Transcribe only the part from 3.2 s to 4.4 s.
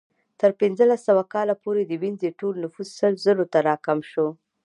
زرو ته راکم شو